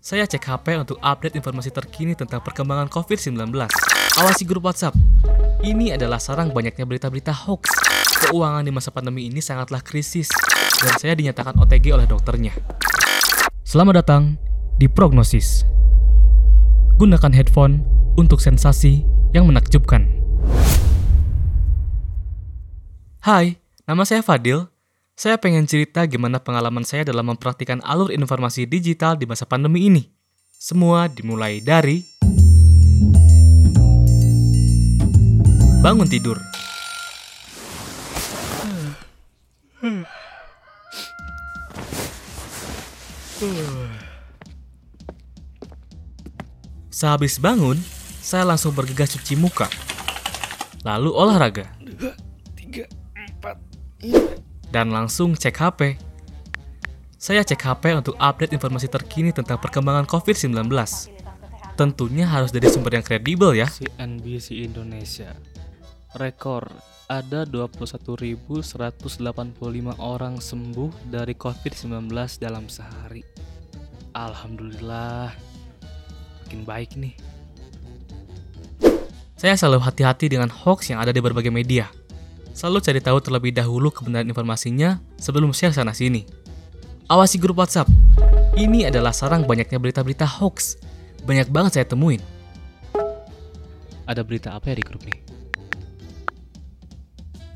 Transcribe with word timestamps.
Saya 0.00 0.24
cek 0.24 0.40
HP 0.40 0.80
untuk 0.80 0.96
update 1.04 1.36
informasi 1.36 1.68
terkini 1.76 2.16
tentang 2.16 2.40
perkembangan 2.40 2.88
COVID-19. 2.88 3.36
Awasi 4.16 4.48
grup 4.48 4.64
WhatsApp. 4.64 4.96
Ini 5.60 6.00
adalah 6.00 6.16
sarang 6.16 6.56
banyaknya 6.56 6.88
berita-berita 6.88 7.36
hoax. 7.36 7.68
Keuangan 8.24 8.64
di 8.64 8.72
masa 8.72 8.88
pandemi 8.96 9.28
ini 9.28 9.44
sangatlah 9.44 9.84
krisis, 9.84 10.32
dan 10.80 10.96
saya 10.96 11.12
dinyatakan 11.12 11.52
OTG 11.52 11.92
oleh 11.92 12.08
dokternya. 12.08 12.56
Selamat 13.60 14.00
datang 14.00 14.40
di 14.80 14.88
Prognosis. 14.88 15.68
Gunakan 16.96 17.36
headphone 17.36 17.84
untuk 18.16 18.40
sensasi 18.40 19.04
yang 19.36 19.52
menakjubkan. 19.52 20.08
Hai, 23.20 23.60
nama 23.84 24.08
saya 24.08 24.24
Fadil. 24.24 24.64
Saya 25.20 25.36
pengen 25.36 25.68
cerita 25.68 26.00
gimana 26.08 26.40
pengalaman 26.40 26.80
saya 26.80 27.04
dalam 27.04 27.28
mempraktikkan 27.28 27.84
alur 27.84 28.08
informasi 28.08 28.64
digital 28.64 29.20
di 29.20 29.28
masa 29.28 29.44
pandemi 29.44 29.84
ini. 29.84 30.08
Semua 30.48 31.12
dimulai 31.12 31.60
dari 31.60 32.00
bangun 35.84 36.08
tidur. 36.08 36.40
Sehabis 46.88 47.36
bangun, 47.36 47.76
saya 48.24 48.48
langsung 48.48 48.72
bergegas 48.72 49.20
cuci 49.20 49.36
muka. 49.36 49.68
Lalu 50.80 51.12
olahraga. 51.12 51.68
tiga, 52.56 52.88
empat, 53.12 53.60
dan 54.70 54.94
langsung 54.94 55.34
cek 55.34 55.56
HP. 55.58 55.80
Saya 57.20 57.44
cek 57.44 57.60
HP 57.60 57.92
untuk 57.92 58.16
update 58.16 58.56
informasi 58.56 58.88
terkini 58.88 59.30
tentang 59.34 59.60
perkembangan 59.60 60.08
COVID-19. 60.08 60.72
Tentunya 61.76 62.24
harus 62.24 62.48
dari 62.48 62.70
sumber 62.72 62.96
yang 62.96 63.04
kredibel 63.04 63.52
ya. 63.52 63.68
CNBC 63.68 64.64
Indonesia. 64.64 65.36
Rekor 66.16 66.66
ada 67.10 67.42
21.185 67.46 68.70
orang 69.98 70.34
sembuh 70.38 70.90
dari 71.10 71.34
COVID-19 71.34 72.10
dalam 72.38 72.70
sehari. 72.70 73.26
Alhamdulillah, 74.14 75.34
makin 76.42 76.62
baik 76.66 76.94
nih. 76.98 77.14
Saya 79.38 79.56
selalu 79.56 79.80
hati-hati 79.82 80.28
dengan 80.28 80.52
hoax 80.52 80.92
yang 80.92 81.00
ada 81.00 81.14
di 81.14 81.20
berbagai 81.22 81.50
media. 81.50 81.88
Selalu 82.60 82.84
cari 82.84 83.00
tahu 83.00 83.18
terlebih 83.24 83.56
dahulu 83.56 83.88
kebenaran 83.88 84.28
informasinya 84.28 85.00
sebelum 85.16 85.48
share 85.48 85.72
sana 85.72 85.96
sini. 85.96 86.28
Awasi 87.08 87.40
grup 87.40 87.56
WhatsApp. 87.56 87.88
Ini 88.52 88.92
adalah 88.92 89.16
sarang 89.16 89.48
banyaknya 89.48 89.80
berita-berita 89.80 90.28
hoax. 90.28 90.76
Banyak 91.24 91.48
banget 91.48 91.80
saya 91.80 91.88
temuin. 91.88 92.20
Ada 94.04 94.20
berita 94.20 94.52
apa 94.52 94.68
ya 94.68 94.76
di 94.76 94.84
grup 94.84 95.00
nih? 95.08 95.24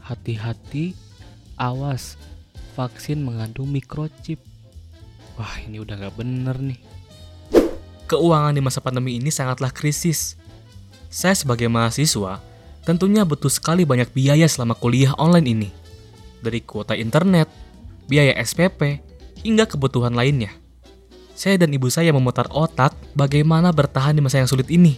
Hati-hati, 0.00 0.96
awas, 1.60 2.16
vaksin 2.72 3.20
mengandung 3.20 3.68
microchip. 3.68 4.40
Wah 5.36 5.60
ini 5.60 5.76
udah 5.76 5.92
nggak 5.92 6.16
bener 6.16 6.56
nih. 6.56 6.80
Keuangan 8.08 8.56
di 8.56 8.64
masa 8.64 8.80
pandemi 8.80 9.20
ini 9.20 9.28
sangatlah 9.28 9.76
krisis. 9.76 10.40
Saya 11.12 11.36
sebagai 11.36 11.68
mahasiswa 11.68 12.55
tentunya 12.86 13.26
butuh 13.26 13.50
sekali 13.50 13.82
banyak 13.82 14.14
biaya 14.14 14.46
selama 14.46 14.78
kuliah 14.78 15.10
online 15.18 15.48
ini. 15.50 15.68
Dari 16.38 16.62
kuota 16.62 16.94
internet, 16.94 17.50
biaya 18.06 18.38
SPP, 18.38 19.02
hingga 19.42 19.66
kebutuhan 19.66 20.14
lainnya. 20.14 20.54
Saya 21.34 21.58
dan 21.58 21.74
ibu 21.74 21.90
saya 21.90 22.14
memutar 22.14 22.46
otak 22.54 22.94
bagaimana 23.18 23.74
bertahan 23.74 24.14
di 24.14 24.22
masa 24.22 24.38
yang 24.38 24.48
sulit 24.48 24.70
ini. 24.70 24.96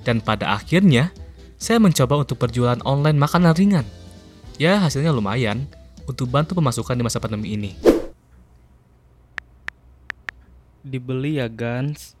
Dan 0.00 0.24
pada 0.24 0.56
akhirnya, 0.56 1.12
saya 1.60 1.76
mencoba 1.76 2.24
untuk 2.24 2.40
berjualan 2.40 2.80
online 2.88 3.20
makanan 3.20 3.52
ringan. 3.52 3.86
Ya, 4.56 4.80
hasilnya 4.80 5.12
lumayan 5.12 5.68
untuk 6.08 6.32
bantu 6.32 6.56
pemasukan 6.56 6.96
di 6.96 7.04
masa 7.04 7.20
pandemi 7.20 7.52
ini. 7.52 7.76
Dibeli 10.80 11.36
ya 11.36 11.46
Gans. 11.52 12.16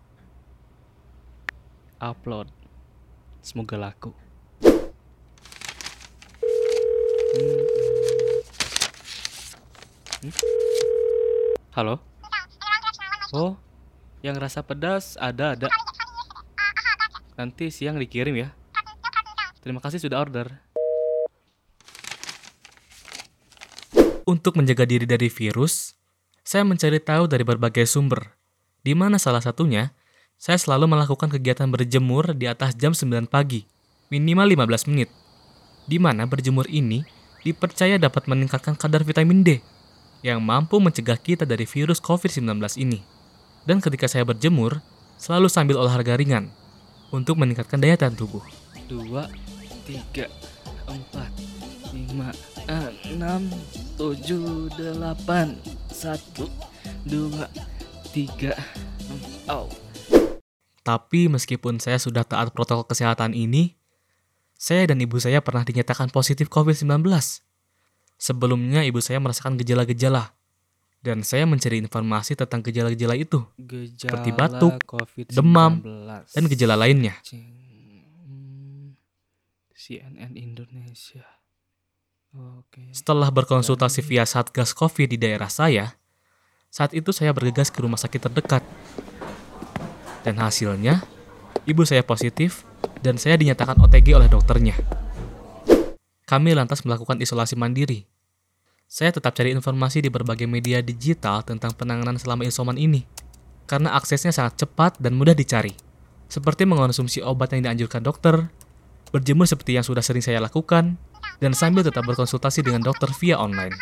Upload. 1.96 2.52
Semoga 3.40 3.80
laku. 3.80 4.29
Halo? 11.80 11.96
Oh, 13.32 13.56
yang 14.20 14.36
rasa 14.36 14.60
pedas 14.60 15.16
ada 15.16 15.56
ada. 15.56 15.72
Nanti 17.40 17.72
siang 17.72 17.96
dikirim 17.96 18.36
ya. 18.36 18.52
Terima 19.64 19.80
kasih 19.80 19.96
sudah 19.96 20.20
order. 20.20 20.60
Untuk 24.28 24.60
menjaga 24.60 24.84
diri 24.84 25.08
dari 25.08 25.32
virus, 25.32 25.96
saya 26.44 26.68
mencari 26.68 27.00
tahu 27.00 27.24
dari 27.32 27.48
berbagai 27.48 27.88
sumber, 27.88 28.36
di 28.84 28.92
mana 28.92 29.16
salah 29.16 29.40
satunya, 29.40 29.96
saya 30.36 30.60
selalu 30.60 30.84
melakukan 30.84 31.32
kegiatan 31.32 31.72
berjemur 31.72 32.36
di 32.36 32.44
atas 32.44 32.76
jam 32.76 32.92
9 32.92 33.24
pagi, 33.24 33.64
minimal 34.12 34.52
15 34.68 34.92
menit, 34.92 35.08
di 35.88 35.96
mana 35.96 36.28
berjemur 36.28 36.68
ini 36.68 37.08
dipercaya 37.40 37.96
dapat 37.96 38.28
meningkatkan 38.28 38.76
kadar 38.76 39.00
vitamin 39.00 39.40
D 39.40 39.64
yang 40.20 40.40
mampu 40.44 40.76
mencegah 40.80 41.16
kita 41.16 41.48
dari 41.48 41.64
virus 41.64 42.00
COVID-19 42.00 42.60
ini. 42.80 43.00
Dan 43.64 43.80
ketika 43.80 44.08
saya 44.08 44.24
berjemur, 44.24 44.80
selalu 45.20 45.48
sambil 45.52 45.76
olahraga 45.80 46.16
ringan 46.16 46.48
untuk 47.12 47.36
meningkatkan 47.36 47.80
daya 47.80 47.96
tahan 47.96 48.16
tubuh. 48.16 48.40
Dua, 48.88 49.28
tiga, 49.84 50.26
empat, 50.88 51.30
lima, 51.92 52.32
enam, 53.08 53.50
tujuh, 54.00 54.72
delapan, 54.74 55.56
satu, 55.92 56.48
dua, 57.04 57.50
tiga, 58.14 58.56
oh. 59.50 59.68
Tapi 60.80 61.28
meskipun 61.28 61.76
saya 61.76 62.00
sudah 62.00 62.24
taat 62.24 62.56
protokol 62.56 62.88
kesehatan 62.88 63.36
ini, 63.36 63.76
saya 64.56 64.88
dan 64.88 65.00
ibu 65.00 65.20
saya 65.20 65.44
pernah 65.44 65.64
dinyatakan 65.64 66.08
positif 66.08 66.48
COVID-19. 66.48 67.04
Sebelumnya 68.20 68.84
ibu 68.84 69.00
saya 69.00 69.16
merasakan 69.16 69.56
gejala-gejala, 69.56 70.36
dan 71.00 71.24
saya 71.24 71.48
mencari 71.48 71.80
informasi 71.80 72.36
tentang 72.36 72.60
gejala-gejala 72.60 73.16
itu, 73.16 73.40
Gejala 73.56 73.96
Seperti 73.96 74.30
batuk, 74.36 74.76
COVID-19. 74.84 75.32
demam, 75.32 75.72
dan 76.28 76.44
gejala 76.44 76.76
lainnya. 76.76 77.16
CNN 79.72 80.36
Indonesia. 80.36 81.24
Oke. 82.36 82.92
Setelah 82.92 83.32
berkonsultasi 83.32 84.04
via 84.04 84.28
Satgas 84.28 84.76
COVID 84.76 85.08
di 85.08 85.16
daerah 85.16 85.48
saya, 85.48 85.96
saat 86.68 86.92
itu 86.92 87.16
saya 87.16 87.32
bergegas 87.32 87.72
ke 87.72 87.80
rumah 87.80 87.96
sakit 87.96 88.20
terdekat. 88.28 88.60
Dan 90.20 90.36
hasilnya, 90.36 91.00
ibu 91.64 91.88
saya 91.88 92.04
positif 92.04 92.68
dan 93.00 93.16
saya 93.16 93.40
dinyatakan 93.40 93.80
OTG 93.80 94.12
oleh 94.12 94.28
dokternya. 94.28 94.76
Kami 96.28 96.54
lantas 96.54 96.84
melakukan 96.86 97.18
isolasi 97.18 97.58
mandiri. 97.58 98.09
Saya 98.90 99.14
tetap 99.14 99.38
cari 99.38 99.54
informasi 99.54 100.02
di 100.02 100.10
berbagai 100.10 100.50
media 100.50 100.82
digital 100.82 101.46
tentang 101.46 101.70
penanganan 101.78 102.18
selama 102.18 102.42
isoman 102.42 102.74
ini, 102.74 103.06
karena 103.70 103.94
aksesnya 103.94 104.34
sangat 104.34 104.66
cepat 104.66 104.98
dan 104.98 105.14
mudah 105.14 105.30
dicari, 105.30 105.70
seperti 106.26 106.66
mengonsumsi 106.66 107.22
obat 107.22 107.54
yang 107.54 107.70
dianjurkan 107.70 108.02
dokter, 108.02 108.50
berjemur 109.14 109.46
seperti 109.46 109.78
yang 109.78 109.86
sudah 109.86 110.02
sering 110.02 110.26
saya 110.26 110.42
lakukan, 110.42 110.98
dan 111.38 111.54
sambil 111.54 111.86
tetap 111.86 112.02
berkonsultasi 112.02 112.66
dengan 112.66 112.82
dokter 112.82 113.06
via 113.14 113.38
online. 113.38 113.78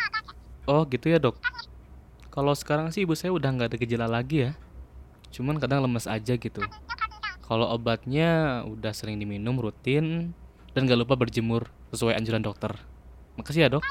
Oh 0.69 0.85
gitu 0.85 1.09
ya 1.09 1.17
dok. 1.17 1.41
Kalau 2.29 2.53
sekarang 2.53 2.93
sih 2.93 3.01
ibu 3.01 3.17
saya 3.17 3.33
udah 3.33 3.49
nggak 3.49 3.73
ada 3.73 3.77
gejala 3.81 4.05
lagi 4.05 4.45
ya. 4.45 4.53
Cuman 5.33 5.57
kadang 5.57 5.81
lemes 5.81 6.05
aja 6.05 6.37
gitu. 6.37 6.61
Kalau 7.49 7.65
obatnya 7.65 8.61
udah 8.61 8.93
sering 8.93 9.17
diminum 9.17 9.57
rutin 9.57 10.37
dan 10.77 10.85
gak 10.85 11.01
lupa 11.01 11.17
berjemur 11.17 11.65
sesuai 11.89 12.13
anjuran 12.13 12.45
dokter. 12.45 12.77
Makasih 13.41 13.65
ya 13.65 13.73
dok. 13.73 13.81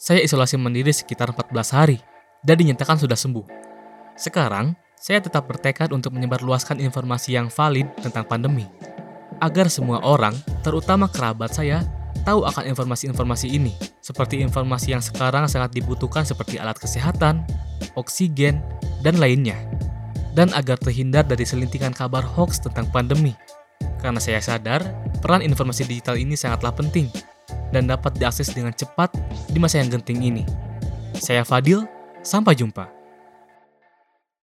Saya 0.00 0.24
isolasi 0.24 0.56
mandiri 0.56 0.96
sekitar 0.96 1.28
14 1.28 1.76
hari 1.76 2.00
dan 2.40 2.56
dinyatakan 2.56 2.96
sudah 2.96 3.20
sembuh. 3.20 3.44
Sekarang, 4.16 4.72
saya 4.96 5.20
tetap 5.20 5.44
bertekad 5.44 5.92
untuk 5.92 6.16
menyebarluaskan 6.16 6.80
informasi 6.80 7.36
yang 7.36 7.52
valid 7.52 7.84
tentang 8.00 8.24
pandemi. 8.24 8.64
Agar 9.44 9.68
semua 9.68 10.00
orang, 10.00 10.32
terutama 10.64 11.04
kerabat 11.04 11.52
saya, 11.52 11.84
tahu 12.24 12.48
akan 12.48 12.72
informasi-informasi 12.72 13.52
ini, 13.52 13.76
seperti 14.00 14.40
informasi 14.40 14.96
yang 14.96 15.04
sekarang 15.04 15.44
sangat 15.52 15.76
dibutuhkan 15.76 16.24
seperti 16.24 16.56
alat 16.56 16.80
kesehatan, 16.80 17.44
oksigen, 17.92 18.64
dan 19.04 19.20
lainnya. 19.20 19.60
Dan 20.32 20.48
agar 20.56 20.80
terhindar 20.80 21.28
dari 21.28 21.44
selintingan 21.44 21.92
kabar 21.92 22.24
hoax 22.24 22.64
tentang 22.64 22.88
pandemi. 22.88 23.36
Karena 24.00 24.16
saya 24.16 24.40
sadar, 24.40 24.80
peran 25.20 25.44
informasi 25.44 25.84
digital 25.84 26.16
ini 26.16 26.40
sangatlah 26.40 26.72
penting 26.72 27.12
dan 27.70 27.90
dapat 27.90 28.18
diakses 28.18 28.50
dengan 28.52 28.74
cepat 28.74 29.14
di 29.50 29.58
masa 29.58 29.82
yang 29.82 29.90
genting 29.90 30.20
ini. 30.22 30.44
Saya 31.16 31.42
Fadil, 31.42 31.86
sampai 32.22 32.54
jumpa. 32.54 32.99